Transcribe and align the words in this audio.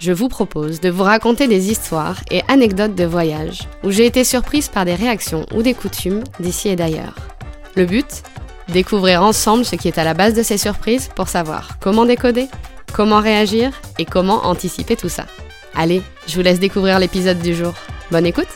Je 0.00 0.12
vous 0.12 0.28
propose 0.28 0.80
de 0.80 0.90
vous 0.90 1.02
raconter 1.02 1.48
des 1.48 1.70
histoires 1.70 2.20
et 2.30 2.42
anecdotes 2.48 2.94
de 2.94 3.04
voyage 3.04 3.68
où 3.82 3.90
j'ai 3.90 4.06
été 4.06 4.24
surprise 4.24 4.68
par 4.68 4.84
des 4.84 4.94
réactions 4.94 5.46
ou 5.54 5.62
des 5.62 5.74
coutumes 5.74 6.24
d'ici 6.40 6.68
et 6.68 6.76
d'ailleurs. 6.76 7.14
Le 7.76 7.86
but? 7.86 8.22
Découvrir 8.68 9.22
ensemble 9.22 9.64
ce 9.64 9.76
qui 9.76 9.88
est 9.88 9.98
à 9.98 10.04
la 10.04 10.14
base 10.14 10.34
de 10.34 10.42
ces 10.42 10.58
surprises 10.58 11.10
pour 11.14 11.28
savoir 11.28 11.78
comment 11.80 12.06
décoder, 12.06 12.48
comment 12.92 13.20
réagir 13.20 13.72
et 13.98 14.04
comment 14.04 14.46
anticiper 14.46 14.96
tout 14.96 15.08
ça. 15.08 15.26
Allez, 15.74 16.02
je 16.26 16.34
vous 16.36 16.42
laisse 16.42 16.60
découvrir 16.60 16.98
l'épisode 16.98 17.40
du 17.40 17.54
jour. 17.54 17.74
Bonne 18.10 18.26
écoute 18.26 18.48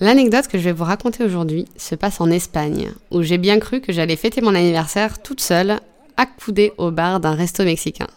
L'anecdote 0.00 0.46
que 0.46 0.58
je 0.58 0.64
vais 0.64 0.72
vous 0.72 0.84
raconter 0.84 1.24
aujourd'hui 1.24 1.66
se 1.76 1.96
passe 1.96 2.20
en 2.20 2.30
Espagne, 2.30 2.92
où 3.10 3.22
j'ai 3.22 3.36
bien 3.36 3.58
cru 3.58 3.80
que 3.80 3.92
j'allais 3.92 4.14
fêter 4.14 4.40
mon 4.40 4.54
anniversaire 4.54 5.20
toute 5.20 5.40
seule, 5.40 5.80
accoudée 6.18 6.72
au 6.76 6.90
bar 6.90 7.20
d'un 7.20 7.34
resto 7.34 7.64
mexicain. 7.64 8.08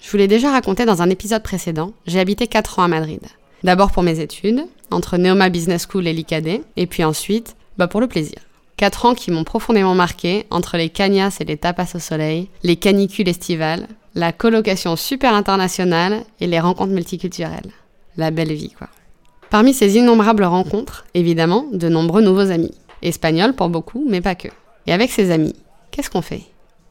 Je 0.00 0.08
vous 0.10 0.18
l'ai 0.18 0.28
déjà 0.28 0.52
raconté 0.52 0.84
dans 0.84 1.02
un 1.02 1.10
épisode 1.10 1.42
précédent, 1.42 1.92
j'ai 2.06 2.20
habité 2.20 2.46
4 2.46 2.78
ans 2.78 2.84
à 2.84 2.88
Madrid. 2.88 3.22
D'abord 3.64 3.90
pour 3.90 4.04
mes 4.04 4.20
études, 4.20 4.66
entre 4.92 5.16
Neoma 5.16 5.48
Business 5.48 5.88
School 5.90 6.06
et 6.06 6.12
l'ICAD, 6.12 6.60
et 6.76 6.86
puis 6.86 7.02
ensuite, 7.02 7.56
bah 7.78 7.88
pour 7.88 8.00
le 8.00 8.06
plaisir. 8.06 8.38
4 8.76 9.06
ans 9.06 9.14
qui 9.14 9.30
m'ont 9.30 9.42
profondément 9.42 9.94
marqué 9.94 10.46
entre 10.50 10.76
les 10.76 10.90
cagnasses 10.90 11.40
et 11.40 11.44
les 11.44 11.56
tapas 11.56 11.88
au 11.94 11.98
soleil, 11.98 12.50
les 12.62 12.76
canicules 12.76 13.28
estivales, 13.28 13.88
la 14.14 14.32
colocation 14.32 14.94
super 14.96 15.34
internationale 15.34 16.24
et 16.40 16.46
les 16.46 16.60
rencontres 16.60 16.92
multiculturelles. 16.92 17.72
La 18.16 18.30
belle 18.30 18.52
vie, 18.52 18.70
quoi. 18.70 18.88
Parmi 19.48 19.72
ces 19.72 19.96
innombrables 19.96 20.44
rencontres, 20.44 21.06
évidemment, 21.14 21.66
de 21.72 21.88
nombreux 21.88 22.22
nouveaux 22.22 22.50
amis. 22.50 22.74
Espagnols 23.02 23.54
pour 23.54 23.70
beaucoup, 23.70 24.04
mais 24.08 24.20
pas 24.20 24.34
que. 24.34 24.48
Et 24.86 24.92
avec 24.92 25.10
ces 25.10 25.30
amis, 25.30 25.54
qu'est-ce 25.90 26.10
qu'on 26.10 26.22
fait? 26.22 26.42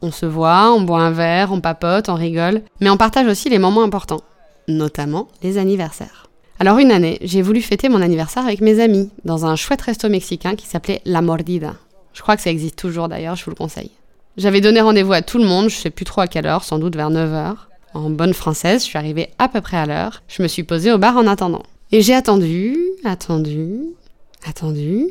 On 0.02 0.10
se 0.10 0.26
voit, 0.26 0.72
on 0.72 0.82
boit 0.82 1.00
un 1.00 1.10
verre, 1.10 1.52
on 1.52 1.60
papote, 1.60 2.08
on 2.08 2.14
rigole, 2.14 2.62
mais 2.80 2.90
on 2.90 2.96
partage 2.96 3.26
aussi 3.26 3.48
les 3.48 3.58
moments 3.58 3.82
importants, 3.82 4.20
notamment 4.68 5.28
les 5.42 5.58
anniversaires. 5.58 6.28
Alors 6.58 6.78
une 6.78 6.90
année, 6.90 7.18
j'ai 7.22 7.42
voulu 7.42 7.60
fêter 7.60 7.88
mon 7.88 8.00
anniversaire 8.00 8.44
avec 8.44 8.60
mes 8.60 8.80
amis, 8.80 9.10
dans 9.24 9.46
un 9.46 9.56
chouette 9.56 9.82
resto 9.82 10.08
mexicain 10.08 10.54
qui 10.54 10.66
s'appelait 10.66 11.02
La 11.04 11.22
Mordida. 11.22 11.74
Je 12.12 12.22
crois 12.22 12.36
que 12.36 12.42
ça 12.42 12.50
existe 12.50 12.76
toujours 12.76 13.08
d'ailleurs, 13.08 13.36
je 13.36 13.44
vous 13.44 13.50
le 13.50 13.56
conseille. 13.56 13.90
J'avais 14.36 14.60
donné 14.60 14.80
rendez-vous 14.80 15.12
à 15.12 15.22
tout 15.22 15.38
le 15.38 15.46
monde, 15.46 15.68
je 15.68 15.76
sais 15.76 15.90
plus 15.90 16.04
trop 16.04 16.20
à 16.20 16.26
quelle 16.26 16.46
heure, 16.46 16.64
sans 16.64 16.78
doute 16.78 16.96
vers 16.96 17.10
9h. 17.10 17.54
En 17.94 18.10
bonne 18.10 18.34
française, 18.34 18.82
je 18.82 18.86
suis 18.86 18.98
arrivée 18.98 19.30
à 19.38 19.48
peu 19.48 19.62
près 19.62 19.78
à 19.78 19.86
l'heure. 19.86 20.22
Je 20.28 20.42
me 20.42 20.48
suis 20.48 20.62
posée 20.62 20.92
au 20.92 20.98
bar 20.98 21.16
en 21.16 21.26
attendant. 21.26 21.62
Et 21.92 22.02
j'ai 22.02 22.14
attendu, 22.14 22.76
attendu, 23.04 23.80
attendu. 24.46 25.06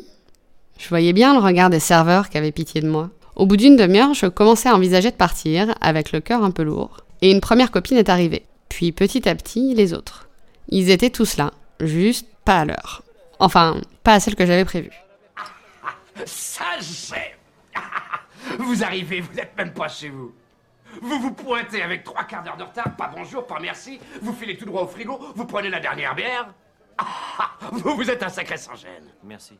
Je 0.78 0.88
voyais 0.88 1.12
bien 1.12 1.34
le 1.34 1.40
regard 1.40 1.70
des 1.70 1.80
serveurs 1.80 2.28
qui 2.28 2.38
avaient 2.38 2.52
pitié 2.52 2.80
de 2.80 2.88
moi. 2.88 3.10
Au 3.36 3.44
bout 3.44 3.58
d'une 3.58 3.76
demi-heure, 3.76 4.14
je 4.14 4.26
commençais 4.26 4.70
à 4.70 4.74
envisager 4.74 5.10
de 5.10 5.16
partir, 5.16 5.74
avec 5.82 6.12
le 6.12 6.20
cœur 6.20 6.42
un 6.42 6.50
peu 6.50 6.62
lourd. 6.62 7.02
Et 7.20 7.30
une 7.30 7.42
première 7.42 7.70
copine 7.70 7.98
est 7.98 8.08
arrivée. 8.08 8.46
Puis 8.70 8.92
petit 8.92 9.28
à 9.28 9.34
petit, 9.34 9.74
les 9.74 9.92
autres. 9.92 10.28
Ils 10.68 10.90
étaient 10.90 11.10
tous 11.10 11.36
là, 11.36 11.52
juste 11.80 12.26
pas 12.46 12.60
à 12.60 12.64
l'heure. 12.64 13.02
Enfin, 13.38 13.80
pas 14.02 14.14
à 14.14 14.20
celle 14.20 14.36
que 14.36 14.46
j'avais 14.46 14.64
prévue. 14.64 14.90
Ça, 16.24 16.64
Vous 18.58 18.82
arrivez, 18.82 19.20
vous 19.20 19.34
n'êtes 19.34 19.54
même 19.58 19.74
pas 19.74 19.88
chez 19.88 20.08
vous. 20.08 20.32
Vous 21.02 21.20
vous 21.20 21.32
pointez 21.32 21.82
avec 21.82 22.04
trois 22.04 22.24
quarts 22.24 22.42
d'heure 22.42 22.56
de 22.56 22.62
retard, 22.62 22.96
pas 22.96 23.12
bonjour, 23.14 23.46
pas 23.46 23.58
merci, 23.60 24.00
vous 24.22 24.32
filez 24.32 24.56
tout 24.56 24.64
droit 24.64 24.82
au 24.82 24.86
frigo, 24.86 25.20
vous 25.34 25.44
prenez 25.44 25.68
la 25.68 25.80
dernière 25.80 26.14
bière. 26.14 26.54
Vous, 27.72 27.94
vous 27.94 28.10
êtes 28.10 28.22
un 28.22 28.30
sacré 28.30 28.56
sans 28.56 28.74
gêne. 28.74 29.12
Merci. 29.22 29.58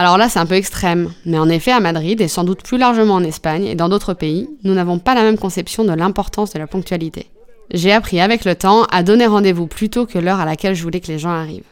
Alors 0.00 0.16
là, 0.16 0.30
c'est 0.30 0.38
un 0.38 0.46
peu 0.46 0.54
extrême, 0.54 1.12
mais 1.26 1.38
en 1.38 1.50
effet, 1.50 1.72
à 1.72 1.78
Madrid 1.78 2.18
et 2.22 2.26
sans 2.26 2.42
doute 2.42 2.62
plus 2.62 2.78
largement 2.78 3.16
en 3.16 3.22
Espagne 3.22 3.66
et 3.66 3.74
dans 3.74 3.90
d'autres 3.90 4.14
pays, 4.14 4.48
nous 4.64 4.72
n'avons 4.72 4.98
pas 4.98 5.14
la 5.14 5.20
même 5.20 5.36
conception 5.36 5.84
de 5.84 5.92
l'importance 5.92 6.54
de 6.54 6.58
la 6.58 6.66
ponctualité. 6.66 7.26
J'ai 7.70 7.92
appris 7.92 8.18
avec 8.18 8.46
le 8.46 8.54
temps 8.54 8.84
à 8.84 9.02
donner 9.02 9.26
rendez-vous 9.26 9.66
plus 9.66 9.90
tôt 9.90 10.06
que 10.06 10.18
l'heure 10.18 10.40
à 10.40 10.46
laquelle 10.46 10.74
je 10.74 10.82
voulais 10.82 11.00
que 11.00 11.08
les 11.08 11.18
gens 11.18 11.28
arrivent. 11.28 11.68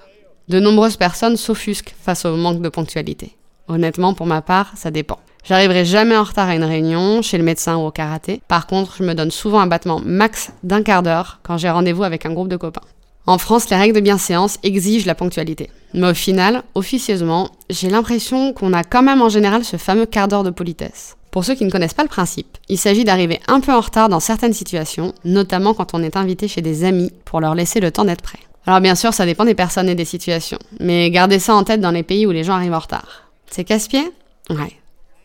De 0.49 0.61
nombreuses 0.61 0.99
personnes 0.99 1.39
s'offusquent 1.39 1.95
face 2.03 2.27
au 2.27 2.37
manque 2.37 2.61
de 2.61 2.69
ponctualité. 2.69 3.35
Honnêtement, 3.67 4.13
pour 4.13 4.27
ma 4.27 4.43
part, 4.43 4.73
ça 4.77 4.91
dépend. 4.91 5.21
J'arriverai 5.43 5.87
jamais 5.87 6.15
en 6.15 6.25
retard 6.25 6.51
à 6.51 6.55
une 6.55 6.65
réunion, 6.65 7.23
chez 7.23 7.39
le 7.39 7.45
médecin 7.45 7.79
ou 7.79 7.87
au 7.87 7.91
karaté. 7.91 8.43
Par 8.47 8.67
contre, 8.67 8.97
je 8.99 9.05
me 9.05 9.15
donne 9.15 9.31
souvent 9.31 9.61
un 9.61 9.67
battement 9.67 10.03
max 10.05 10.53
d'un 10.65 10.83
quart 10.83 11.03
d'heure 11.03 11.41
quand 11.43 11.57
j'ai 11.57 11.71
rendez-vous 11.71 12.05
avec 12.05 12.27
un 12.27 12.35
groupe 12.35 12.49
de 12.49 12.59
copains. 12.59 12.83
En 13.29 13.37
France, 13.37 13.69
les 13.69 13.77
règles 13.77 13.95
de 13.95 14.01
bienséance 14.01 14.57
exigent 14.63 15.05
la 15.05 15.15
ponctualité. 15.15 15.69
Mais 15.93 16.09
au 16.09 16.15
final, 16.15 16.63
officieusement, 16.75 17.51
j'ai 17.69 17.91
l'impression 17.91 18.55
qu'on 18.55 18.73
a 18.73 18.85
quand 18.85 19.03
même 19.03 19.21
en 19.21 19.29
général 19.29 19.67
ce 19.67 19.77
fameux 19.77 20.07
quart 20.07 20.29
d'heure 20.29 20.45
de 20.45 20.51
politesse. 20.51 21.15
Pour 21.31 21.45
ceux 21.45 21.55
qui 21.55 21.67
ne 21.67 21.71
connaissent 21.71 21.93
pas 21.93 22.05
le 22.05 22.09
principe, 22.09 22.57
il 22.71 22.79
s'agit 22.79 23.05
d'arriver 23.05 23.39
un 23.47 23.61
peu 23.61 23.71
en 23.71 23.83
retard 23.83 24.09
dans 24.09 24.19
certaines 24.19 24.55
situations, 24.55 25.13
notamment 25.27 25.75
quand 25.75 25.93
on 25.93 26.03
est 26.03 26.17
invité 26.17 26.49
chez 26.49 26.63
des 26.63 26.85
amis 26.85 27.13
pour 27.27 27.43
leur 27.43 27.55
laisser 27.55 27.81
le 27.81 27.91
temps 27.91 28.07
d'être 28.07 28.23
prêts. 28.23 28.39
Alors 28.67 28.81
bien 28.81 28.95
sûr, 28.95 29.13
ça 29.13 29.27
dépend 29.27 29.45
des 29.45 29.55
personnes 29.55 29.91
et 29.91 29.95
des 29.95 30.07
situations, 30.07 30.59
mais 30.81 31.11
gardez 31.11 31.39
ça 31.39 31.55
en 31.55 31.65
tête 31.65 31.83
dans 31.83 31.91
les 31.91 32.05
pays 32.05 32.25
où 32.25 32.31
les 32.31 32.45
gens 32.45 32.55
arrivent 32.55 32.73
en 32.73 32.79
retard. 32.79 33.29
C'est 33.51 33.65
casse-pied? 33.65 34.11
Ouais, 34.49 34.73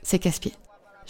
c'est 0.02 0.20
casse-pied. 0.20 0.52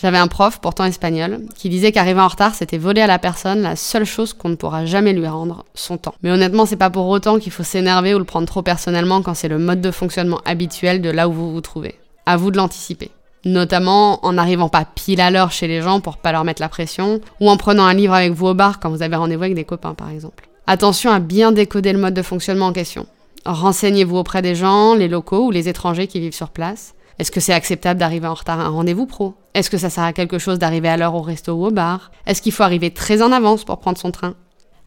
J'avais 0.04 0.18
un 0.18 0.28
prof, 0.28 0.60
pourtant 0.60 0.84
espagnol, 0.84 1.40
qui 1.56 1.70
disait 1.70 1.94
qu'arriver 1.94 2.20
en 2.20 2.28
retard, 2.28 2.54
c'était 2.56 2.78
voler 2.78 3.00
à 3.00 3.08
la 3.08 3.20
personne 3.20 3.62
la 3.62 3.78
seule 3.78 4.04
chose 4.04 4.34
qu'on 4.34 4.50
ne 4.50 4.56
pourra 4.56 4.86
jamais 4.86 5.14
lui 5.14 5.26
rendre, 5.26 5.64
son 5.76 5.96
temps. 5.96 6.14
Mais 6.22 6.30
honnêtement, 6.30 6.66
c'est 6.66 6.76
pas 6.76 6.90
pour 6.90 7.08
autant 7.08 7.40
qu'il 7.40 7.54
faut 7.54 7.64
s'énerver 7.64 8.14
ou 8.14 8.20
le 8.20 8.26
prendre 8.26 8.46
trop 8.46 8.62
personnellement 8.62 9.22
quand 9.22 9.34
c'est 9.34 9.48
le 9.48 9.60
mode 9.60 9.80
de 9.80 9.92
fonctionnement 9.92 10.42
habituel 10.44 11.02
de 11.02 11.10
là 11.10 11.30
où 11.30 11.32
vous 11.32 11.54
vous 11.54 11.62
trouvez. 11.62 11.96
À 12.26 12.36
vous 12.36 12.52
de 12.52 12.58
l'anticiper. 12.58 13.12
Notamment 13.46 14.26
en 14.26 14.34
n'arrivant 14.34 14.68
pas 14.68 14.84
pile 14.84 15.22
à 15.22 15.32
l'heure 15.32 15.54
chez 15.54 15.70
les 15.70 15.82
gens 15.82 16.02
pour 16.02 16.18
pas 16.18 16.34
leur 16.34 16.44
mettre 16.44 16.62
la 16.62 16.68
pression, 16.68 17.22
ou 17.40 17.50
en 17.50 17.56
prenant 17.56 17.86
un 17.86 17.94
livre 17.94 18.14
avec 18.14 18.34
vous 18.34 18.48
au 18.48 18.54
bar 18.54 18.82
quand 18.82 18.90
vous 18.90 19.04
avez 19.04 19.16
rendez-vous 19.16 19.44
avec 19.44 19.56
des 19.56 19.64
copains 19.64 19.94
par 19.94 20.10
exemple. 20.10 20.50
Attention 20.68 21.12
à 21.12 21.20
bien 21.20 21.54
décoder 21.54 21.94
le 21.94 22.00
mode 22.00 22.14
de 22.14 22.22
fonctionnement 22.22 22.68
en 22.68 22.74
question. 22.74 23.08
Renseignez-vous 23.46 24.18
auprès 24.18 24.42
des 24.42 24.56
gens, 24.56 24.96
les 24.96 25.08
locaux 25.08 25.46
ou 25.46 25.52
les 25.52 25.70
étrangers 25.70 26.08
qui 26.08 26.20
vivent 26.20 26.36
sur 26.36 26.50
place. 26.50 26.94
Est-ce 27.20 27.32
que 27.32 27.40
c'est 27.40 27.54
acceptable 27.54 28.00
d'arriver 28.00 28.28
en 28.28 28.34
retard 28.34 28.60
à 28.60 28.64
un 28.64 28.70
rendez-vous 28.70 29.06
pro? 29.06 29.36
Est-ce 29.54 29.70
que 29.70 29.78
ça 29.78 29.90
sert 29.90 30.04
à 30.04 30.14
quelque 30.14 30.40
chose 30.40 30.60
d'arriver 30.60 30.90
à 30.90 30.98
l'heure 30.98 31.16
au 31.16 31.22
resto 31.22 31.54
ou 31.54 31.66
au 31.68 31.72
bar? 31.72 32.12
Est-ce 32.26 32.42
qu'il 32.42 32.52
faut 32.52 32.64
arriver 32.64 32.92
très 32.92 33.22
en 33.22 33.32
avance 33.32 33.64
pour 33.64 33.80
prendre 33.80 33.98
son 33.98 34.12
train? 34.12 34.36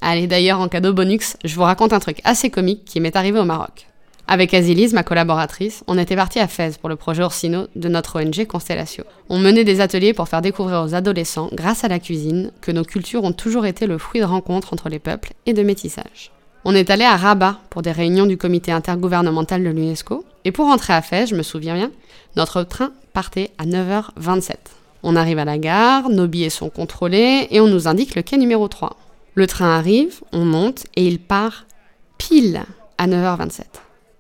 Allez 0.01 0.27
d'ailleurs, 0.27 0.61
en 0.61 0.69
cadeau 0.69 0.93
bonus, 0.93 1.37
je 1.45 1.55
vous 1.55 1.63
raconte 1.63 1.93
un 1.93 2.01
truc 2.01 2.21
assez 2.25 2.51
comique 2.51 2.85
qui 2.85 3.01
m'est 3.01 3.17
arrivé 3.17 3.39
au 3.39 3.45
Maroc. 3.45 3.87
Avec 4.29 4.55
Azilise, 4.55 4.93
ma 4.93 5.05
collaboratrice, 5.05 5.85
on 5.87 5.97
était 5.99 6.17
parti 6.17 6.41
à 6.41 6.49
Fès 6.49 6.79
pour 6.79 6.89
le 6.89 6.97
projet 6.97 7.23
Orsino 7.23 7.69
de 7.77 7.89
notre 7.89 8.21
ONG 8.21 8.45
Constellatio. 8.47 9.05
On 9.29 9.39
menait 9.39 9.63
des 9.63 9.81
ateliers 9.81 10.15
pour 10.15 10.29
faire 10.29 10.43
découvrir 10.43 10.83
aux 10.83 10.97
adolescents, 10.97 11.49
grâce 11.53 11.85
à 11.85 11.89
la 11.89 12.01
cuisine, 12.01 12.51
que 12.61 12.73
nos 12.73 12.83
cultures 12.83 13.23
ont 13.23 13.33
toujours 13.33 13.67
été 13.67 13.87
le 13.87 13.99
fruit 13.99 14.21
de 14.21 14.27
rencontres 14.27 14.73
entre 14.73 14.89
les 14.89 14.99
peuples 14.99 15.33
et 15.47 15.53
de 15.53 15.63
métissage. 15.63 16.33
On 16.65 16.75
est 16.75 16.91
allé 16.91 17.05
à 17.05 17.17
Rabat 17.17 17.61
pour 17.71 17.83
des 17.83 17.93
réunions 17.93 18.27
du 18.27 18.37
comité 18.37 18.73
intergouvernemental 18.73 19.63
de 19.63 19.69
l'UNESCO, 19.69 20.25
et 20.47 20.53
pour 20.53 20.67
rentrer 20.67 20.95
à 20.95 21.03
Fès, 21.03 21.27
je 21.27 21.35
me 21.35 21.43
souviens 21.43 21.75
bien, 21.75 21.91
notre 22.37 22.63
train 22.63 22.93
partait 23.13 23.51
à 23.59 23.67
9h27. 23.67 24.55
On 25.03 25.17
arrive 25.17 25.39
à 25.39 25.45
la 25.45 25.59
gare, 25.59 26.09
nos 26.09 26.27
billets 26.27 26.51
sont 26.51 26.71
contrôlés 26.71 27.49
et 27.51 27.61
on 27.61 27.67
nous 27.67 27.89
indique 27.89 28.15
le 28.15 28.23
quai 28.23 28.39
numéro 28.39 28.67
3. 28.67 28.97
Le 29.35 29.47
train 29.47 29.77
arrive, 29.77 30.21
on 30.33 30.45
monte 30.45 30.87
et 30.97 31.07
il 31.07 31.19
part 31.19 31.67
pile 32.17 32.63
à 32.97 33.07
9h27 33.07 33.65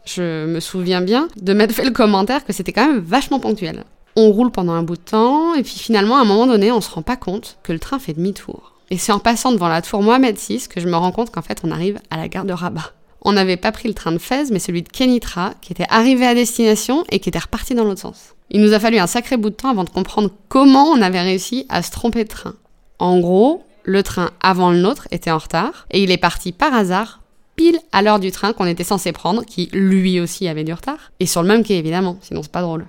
je 0.06 0.46
me 0.46 0.60
souviens 0.60 1.00
bien 1.00 1.28
de 1.40 1.52
m'être 1.52 1.72
fait 1.72 1.84
le 1.84 1.90
commentaire 1.90 2.44
que 2.44 2.52
c'était 2.52 2.72
quand 2.72 2.86
même 2.86 3.00
vachement 3.00 3.40
ponctuel. 3.40 3.84
On 4.14 4.30
roule 4.30 4.50
pendant 4.50 4.72
un 4.72 4.82
bout 4.82 4.96
de 4.96 5.02
temps, 5.02 5.54
et 5.54 5.62
puis 5.62 5.78
finalement, 5.78 6.16
à 6.16 6.20
un 6.20 6.24
moment 6.24 6.46
donné, 6.46 6.72
on 6.72 6.80
se 6.80 6.90
rend 6.90 7.02
pas 7.02 7.16
compte 7.16 7.58
que 7.62 7.72
le 7.72 7.78
train 7.78 7.98
fait 7.98 8.14
demi-tour. 8.14 8.72
Et 8.90 8.98
c'est 8.98 9.12
en 9.12 9.18
passant 9.18 9.52
devant 9.52 9.68
la 9.68 9.82
tour 9.82 10.02
Mohamed 10.02 10.36
VI 10.38 10.68
que 10.68 10.80
je 10.80 10.88
me 10.88 10.96
rends 10.96 11.12
compte 11.12 11.30
qu'en 11.30 11.42
fait, 11.42 11.60
on 11.64 11.70
arrive 11.70 11.98
à 12.10 12.16
la 12.16 12.28
gare 12.28 12.44
de 12.44 12.52
Rabat. 12.52 12.92
On 13.28 13.32
n'avait 13.32 13.56
pas 13.56 13.72
pris 13.72 13.88
le 13.88 13.94
train 13.94 14.12
de 14.12 14.18
Fès, 14.18 14.52
mais 14.52 14.60
celui 14.60 14.82
de 14.82 14.88
Kenitra, 14.88 15.54
qui 15.60 15.72
était 15.72 15.86
arrivé 15.88 16.24
à 16.24 16.34
destination 16.36 17.02
et 17.10 17.18
qui 17.18 17.28
était 17.28 17.40
reparti 17.40 17.74
dans 17.74 17.82
l'autre 17.82 18.00
sens. 18.00 18.36
Il 18.50 18.60
nous 18.60 18.72
a 18.72 18.78
fallu 18.78 18.98
un 18.98 19.08
sacré 19.08 19.36
bout 19.36 19.50
de 19.50 19.56
temps 19.56 19.70
avant 19.70 19.82
de 19.82 19.90
comprendre 19.90 20.30
comment 20.48 20.84
on 20.84 21.02
avait 21.02 21.20
réussi 21.20 21.66
à 21.68 21.82
se 21.82 21.90
tromper 21.90 22.22
de 22.22 22.28
train. 22.28 22.54
En 23.00 23.18
gros, 23.18 23.64
le 23.82 24.04
train 24.04 24.30
avant 24.40 24.70
le 24.70 24.78
nôtre 24.78 25.08
était 25.10 25.32
en 25.32 25.38
retard, 25.38 25.88
et 25.90 26.04
il 26.04 26.12
est 26.12 26.18
parti 26.18 26.52
par 26.52 26.72
hasard 26.72 27.20
pile 27.56 27.80
à 27.90 28.00
l'heure 28.00 28.20
du 28.20 28.30
train 28.30 28.52
qu'on 28.52 28.66
était 28.66 28.84
censé 28.84 29.10
prendre, 29.10 29.44
qui 29.44 29.70
lui 29.72 30.20
aussi 30.20 30.46
avait 30.46 30.62
du 30.62 30.72
retard, 30.72 31.10
et 31.18 31.26
sur 31.26 31.42
le 31.42 31.48
même 31.48 31.64
quai 31.64 31.78
évidemment, 31.78 32.18
sinon 32.20 32.44
c'est 32.44 32.52
pas 32.52 32.62
drôle. 32.62 32.86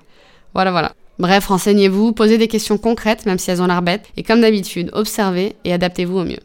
Voilà, 0.54 0.70
voilà. 0.70 0.94
Bref, 1.18 1.48
renseignez-vous, 1.48 2.12
posez 2.12 2.38
des 2.38 2.48
questions 2.48 2.78
concrètes, 2.78 3.26
même 3.26 3.40
si 3.40 3.50
elles 3.50 3.64
ont 3.64 3.68
l'air 3.68 3.82
bêtes, 3.82 4.06
et 4.18 4.22
comme 4.22 4.42
d'habitude, 4.42 4.92
observez 4.94 5.56
et 5.64 5.74
adaptez-vous 5.74 6.20
au 6.20 6.26
mieux. 6.26 6.42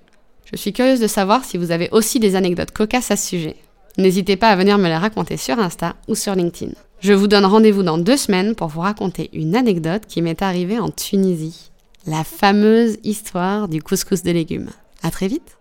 Je 0.50 0.56
suis 0.56 0.72
curieuse 0.72 1.00
de 1.00 1.06
savoir 1.06 1.44
si 1.44 1.58
vous 1.58 1.72
avez 1.72 1.90
aussi 1.92 2.20
des 2.20 2.36
anecdotes 2.36 2.70
cocasses 2.70 3.10
à 3.10 3.16
ce 3.16 3.28
sujet. 3.28 3.56
N'hésitez 3.98 4.36
pas 4.36 4.48
à 4.48 4.56
venir 4.56 4.78
me 4.78 4.88
les 4.88 4.96
raconter 4.96 5.36
sur 5.36 5.58
Insta 5.58 5.96
ou 6.08 6.14
sur 6.14 6.34
LinkedIn. 6.34 6.72
Je 7.00 7.12
vous 7.12 7.26
donne 7.26 7.44
rendez-vous 7.44 7.82
dans 7.82 7.98
deux 7.98 8.16
semaines 8.16 8.54
pour 8.54 8.68
vous 8.68 8.80
raconter 8.80 9.28
une 9.32 9.56
anecdote 9.56 10.04
qui 10.06 10.22
m'est 10.22 10.40
arrivée 10.40 10.78
en 10.78 10.88
Tunisie. 10.88 11.70
La 12.06 12.24
fameuse 12.24 12.96
histoire 13.04 13.68
du 13.68 13.82
couscous 13.82 14.22
de 14.22 14.30
légumes. 14.30 14.70
À 15.02 15.10
très 15.10 15.28
vite. 15.28 15.58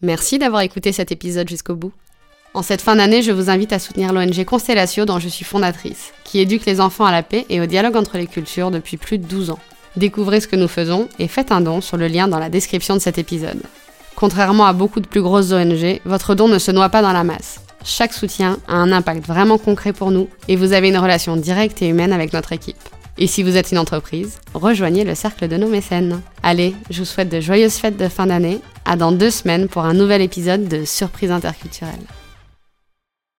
Merci 0.00 0.38
d'avoir 0.38 0.62
écouté 0.62 0.92
cet 0.92 1.12
épisode 1.12 1.48
jusqu'au 1.48 1.76
bout. 1.76 1.92
En 2.54 2.62
cette 2.62 2.82
fin 2.82 2.96
d'année, 2.96 3.22
je 3.22 3.32
vous 3.32 3.48
invite 3.48 3.72
à 3.72 3.78
soutenir 3.78 4.12
l'ONG 4.12 4.44
Constellatio 4.44 5.06
dont 5.06 5.18
je 5.18 5.28
suis 5.28 5.44
fondatrice, 5.44 6.12
qui 6.24 6.40
éduque 6.40 6.66
les 6.66 6.80
enfants 6.80 7.06
à 7.06 7.12
la 7.12 7.22
paix 7.22 7.46
et 7.48 7.60
au 7.60 7.66
dialogue 7.66 7.96
entre 7.96 8.18
les 8.18 8.26
cultures 8.26 8.70
depuis 8.70 8.98
plus 8.98 9.18
de 9.18 9.24
12 9.24 9.50
ans. 9.50 9.58
Découvrez 9.96 10.40
ce 10.40 10.48
que 10.48 10.56
nous 10.56 10.68
faisons 10.68 11.08
et 11.18 11.28
faites 11.28 11.52
un 11.52 11.60
don 11.60 11.80
sur 11.80 11.96
le 11.96 12.06
lien 12.06 12.28
dans 12.28 12.38
la 12.38 12.48
description 12.48 12.94
de 12.94 13.00
cet 13.00 13.18
épisode. 13.18 13.62
Contrairement 14.16 14.66
à 14.66 14.72
beaucoup 14.72 15.00
de 15.00 15.06
plus 15.06 15.22
grosses 15.22 15.52
ONG, 15.52 16.00
votre 16.04 16.34
don 16.34 16.48
ne 16.48 16.58
se 16.58 16.70
noie 16.70 16.88
pas 16.88 17.02
dans 17.02 17.12
la 17.12 17.24
masse. 17.24 17.60
Chaque 17.84 18.12
soutien 18.12 18.58
a 18.68 18.74
un 18.74 18.92
impact 18.92 19.26
vraiment 19.26 19.58
concret 19.58 19.92
pour 19.92 20.10
nous 20.10 20.28
et 20.48 20.56
vous 20.56 20.72
avez 20.72 20.88
une 20.88 20.98
relation 20.98 21.36
directe 21.36 21.82
et 21.82 21.88
humaine 21.88 22.12
avec 22.12 22.32
notre 22.32 22.52
équipe. 22.52 22.76
Et 23.18 23.26
si 23.26 23.42
vous 23.42 23.56
êtes 23.56 23.72
une 23.72 23.78
entreprise, 23.78 24.38
rejoignez 24.54 25.04
le 25.04 25.14
cercle 25.14 25.48
de 25.48 25.56
nos 25.56 25.68
mécènes. 25.68 26.20
Allez, 26.42 26.74
je 26.90 27.00
vous 27.00 27.04
souhaite 27.04 27.28
de 27.28 27.40
joyeuses 27.40 27.74
fêtes 27.74 27.98
de 27.98 28.08
fin 28.08 28.26
d'année. 28.26 28.60
À 28.84 28.96
dans 28.96 29.12
deux 29.12 29.30
semaines 29.30 29.68
pour 29.68 29.84
un 29.84 29.94
nouvel 29.94 30.22
épisode 30.22 30.66
de 30.66 30.84
Surprise 30.84 31.30
interculturelle. 31.30 32.00